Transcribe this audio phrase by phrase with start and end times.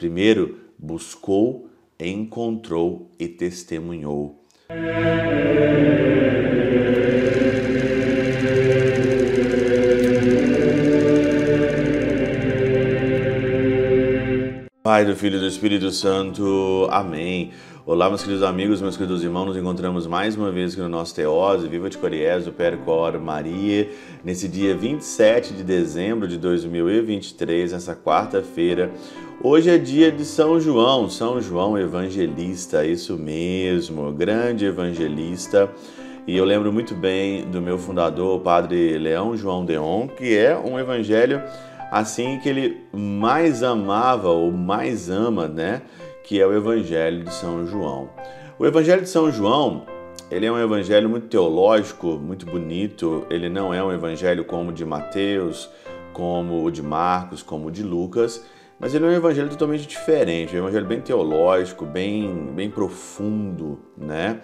[0.00, 1.68] Primeiro, buscou,
[2.00, 4.46] encontrou e testemunhou.
[14.90, 16.88] Pai do Filho e do Espírito Santo.
[16.90, 17.52] Amém.
[17.86, 21.14] Olá, meus queridos amigos, meus queridos irmãos, nos encontramos mais uma vez aqui no nosso
[21.14, 23.88] Teose, Viva de Coriés, do Percor Maria,
[24.24, 28.90] nesse dia 27 de dezembro de 2023, nessa quarta-feira.
[29.40, 35.70] Hoje é dia de São João, São João Evangelista, isso mesmo, grande evangelista.
[36.26, 40.58] E eu lembro muito bem do meu fundador, o Padre Leão João Deon, que é
[40.58, 41.40] um evangelho
[41.90, 45.82] assim que ele mais amava ou mais ama, né?
[46.24, 48.10] Que é o Evangelho de São João.
[48.58, 49.86] O Evangelho de São João,
[50.30, 53.26] ele é um evangelho muito teológico, muito bonito.
[53.28, 55.68] Ele não é um evangelho como o de Mateus,
[56.12, 58.44] como o de Marcos, como o de Lucas,
[58.78, 64.40] mas ele é um evangelho totalmente diferente, um evangelho bem teológico, bem, bem profundo, né?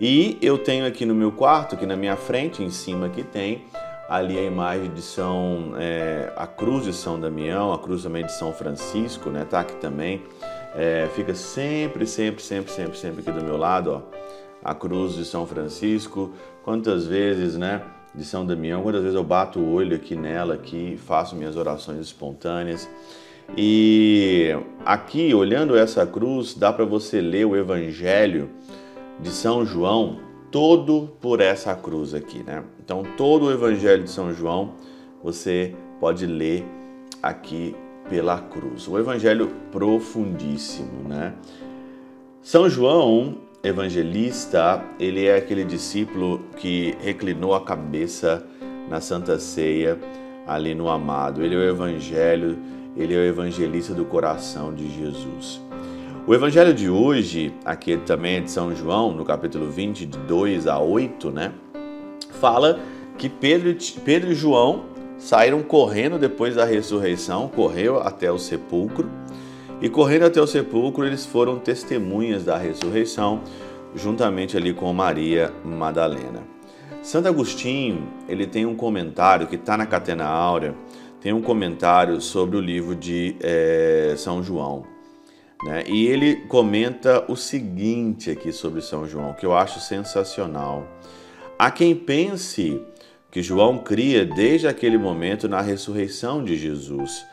[0.00, 3.64] E eu tenho aqui no meu quarto, aqui na minha frente, em cima aqui tem
[4.08, 8.32] ali a imagem de São, é, a cruz de São Damião, a cruz também de
[8.32, 9.44] São Francisco, né?
[9.44, 10.22] Tá aqui também.
[10.74, 14.02] É, fica sempre, sempre, sempre, sempre, sempre aqui do meu lado, ó.
[14.64, 16.32] A cruz de São Francisco.
[16.64, 17.82] Quantas vezes, né?
[18.14, 21.98] De São Damião, quantas vezes eu bato o olho aqui nela, aqui, faço minhas orações
[21.98, 22.88] espontâneas.
[23.56, 28.48] E aqui, olhando essa cruz, dá para você ler o Evangelho
[29.20, 30.18] de São João
[30.56, 32.64] todo por essa cruz aqui, né?
[32.82, 34.72] Então, todo o Evangelho de São João
[35.22, 36.64] você pode ler
[37.22, 37.76] aqui
[38.08, 38.88] pela cruz.
[38.88, 41.34] O Evangelho profundíssimo, né?
[42.40, 48.42] São João, evangelista, ele é aquele discípulo que reclinou a cabeça
[48.88, 49.98] na Santa Ceia
[50.46, 51.44] ali no amado.
[51.44, 52.58] Ele é o Evangelho,
[52.96, 55.65] ele é o evangelista do coração de Jesus.
[56.26, 60.66] O evangelho de hoje, aqui também é de São João, no capítulo 20, de 2
[60.66, 61.52] a 8, né?
[62.40, 62.80] Fala
[63.16, 63.72] que Pedro,
[64.04, 64.86] Pedro e João
[65.18, 69.08] saíram correndo depois da ressurreição, correu até o sepulcro,
[69.80, 73.42] e correndo até o sepulcro, eles foram testemunhas da ressurreição,
[73.94, 76.42] juntamente ali com Maria Madalena.
[77.02, 80.74] Santo Agostinho, ele tem um comentário que está na Catena Áurea,
[81.20, 84.95] tem um comentário sobre o livro de é, São João.
[85.64, 85.84] Né?
[85.86, 90.86] E ele comenta o seguinte aqui sobre São João, que eu acho sensacional.
[91.58, 92.80] Há quem pense
[93.30, 97.24] que João cria desde aquele momento na ressurreição de Jesus,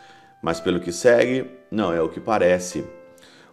[0.42, 2.84] mas pelo que segue, não é o que parece.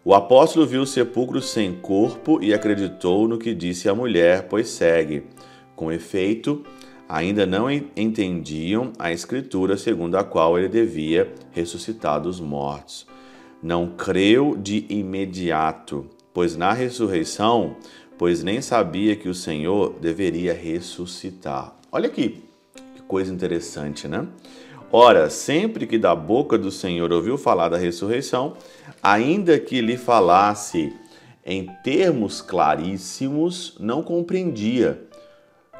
[0.04, 4.68] O apóstolo viu o sepulcro sem corpo e acreditou no que disse a mulher, pois
[4.68, 5.24] segue.
[5.76, 6.64] Com efeito,
[7.08, 13.06] ainda não entendiam a escritura segundo a qual ele devia ressuscitar dos mortos
[13.62, 17.76] não creu de imediato, pois na ressurreição,
[18.18, 21.74] pois nem sabia que o Senhor deveria ressuscitar.
[21.92, 22.42] Olha aqui,
[22.94, 24.26] que coisa interessante, né?
[24.92, 28.56] Ora, sempre que da boca do Senhor ouviu falar da ressurreição,
[29.02, 30.92] ainda que lhe falasse
[31.44, 35.02] em termos claríssimos, não compreendia,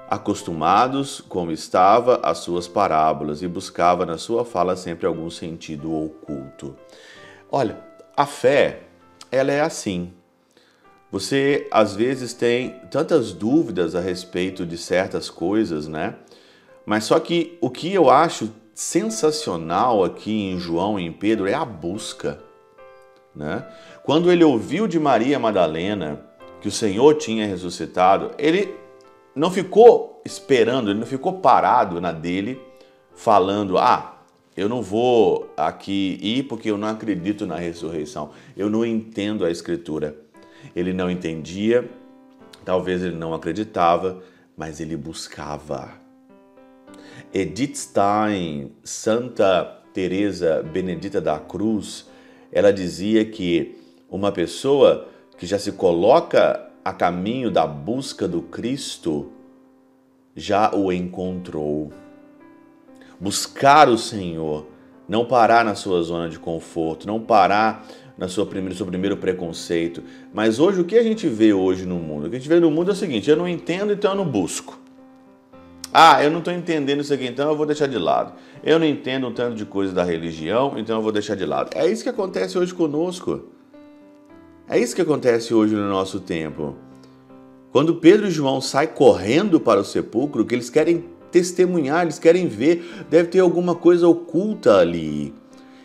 [0.08, 6.76] acostumados como estava às suas parábolas e buscava na sua fala sempre algum sentido oculto.
[7.52, 7.78] Olha,
[8.16, 8.82] a fé,
[9.32, 10.12] ela é assim.
[11.10, 16.14] Você às vezes tem tantas dúvidas a respeito de certas coisas, né?
[16.86, 21.54] Mas só que o que eu acho sensacional aqui em João e em Pedro é
[21.54, 22.40] a busca,
[23.34, 23.66] né?
[24.04, 26.24] Quando ele ouviu de Maria Madalena
[26.60, 28.72] que o Senhor tinha ressuscitado, ele
[29.34, 32.60] não ficou esperando, ele não ficou parado na dele
[33.12, 34.19] falando: "Ah,
[34.60, 38.32] eu não vou aqui ir porque eu não acredito na ressurreição.
[38.54, 40.14] Eu não entendo a Escritura.
[40.76, 41.88] Ele não entendia,
[42.62, 44.22] talvez ele não acreditava,
[44.54, 45.92] mas ele buscava.
[47.32, 52.06] Edith Stein, Santa Teresa Benedita da Cruz,
[52.52, 53.78] ela dizia que
[54.10, 55.08] uma pessoa
[55.38, 59.32] que já se coloca a caminho da busca do Cristo
[60.36, 61.90] já o encontrou
[63.20, 64.66] buscar o Senhor,
[65.06, 67.86] não parar na sua zona de conforto, não parar
[68.16, 70.02] na sua seu primeiro preconceito.
[70.32, 72.26] Mas hoje o que a gente vê hoje no mundo?
[72.26, 74.16] O que a gente vê no mundo é o seguinte: eu não entendo, então eu
[74.16, 74.78] não busco.
[75.92, 78.34] Ah, eu não estou entendendo isso aqui, então eu vou deixar de lado.
[78.62, 81.70] Eu não entendo um tanto de coisa da religião, então eu vou deixar de lado.
[81.74, 83.46] É isso que acontece hoje conosco.
[84.68, 86.76] É isso que acontece hoje no nosso tempo.
[87.72, 92.46] Quando Pedro e João saem correndo para o sepulcro, que eles querem testemunhar, eles querem
[92.46, 95.34] ver, deve ter alguma coisa oculta ali.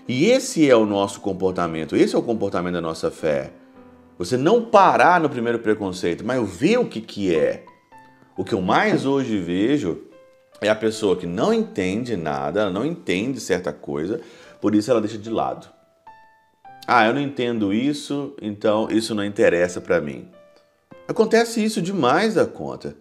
[0.08, 3.52] E esse é o nosso comportamento, esse é o comportamento da nossa fé.
[4.18, 7.66] Você não parar no primeiro preconceito, mas ver o que, que é.
[8.38, 10.02] O que eu mais hoje vejo
[10.62, 14.22] é a pessoa que não entende nada, não entende certa coisa,
[14.62, 15.68] por isso ela deixa de lado.
[16.88, 20.30] Ah, eu não entendo isso, então isso não interessa para mim.
[21.08, 22.96] Acontece isso demais da conta.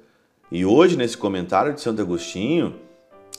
[0.55, 2.77] E hoje, nesse comentário de Santo Agostinho,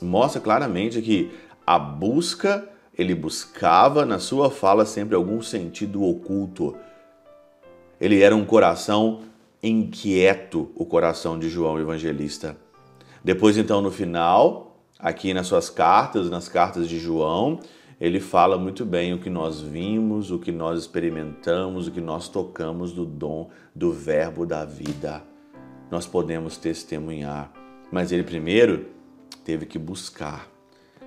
[0.01, 1.31] mostra claramente que
[1.65, 6.75] a busca, ele buscava na sua fala sempre algum sentido oculto.
[8.01, 9.21] Ele era um coração
[9.63, 12.57] inquieto, o coração de João Evangelista.
[13.23, 17.61] Depois, então, no final, aqui nas suas cartas, nas cartas de João,
[17.97, 22.27] ele fala muito bem o que nós vimos, o que nós experimentamos, o que nós
[22.27, 25.23] tocamos do dom do Verbo da vida.
[25.89, 27.51] Nós podemos testemunhar,
[27.91, 28.87] mas ele primeiro
[29.43, 30.49] teve que buscar.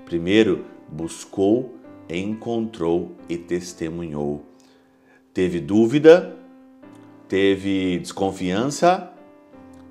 [0.04, 1.74] Primeiro buscou,
[2.08, 4.44] encontrou e testemunhou.
[5.34, 6.36] Teve dúvida,
[7.28, 9.12] teve desconfiança,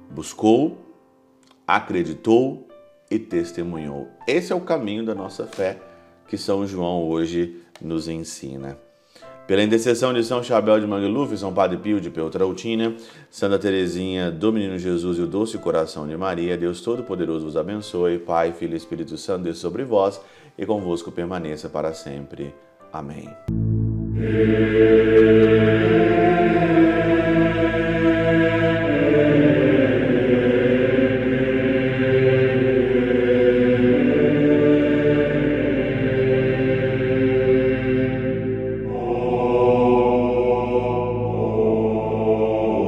[0.09, 0.77] buscou,
[1.65, 2.67] acreditou
[3.09, 4.07] e testemunhou.
[4.27, 5.79] Esse é o caminho da nossa fé
[6.27, 8.86] que São João hoje nos ensina.
[9.47, 12.94] Pela intercessão de São Chabel de Mangluf, São Padre Pio de Peltrautina,
[13.31, 18.19] Santa Teresinha do Menino Jesus e o Doce Coração de Maria, Deus Todo-Poderoso vos abençoe,
[18.19, 20.19] Pai, Filho e Espírito Santo, Deus sobre vós
[20.57, 22.53] e convosco permaneça para sempre.
[22.91, 23.29] Amém.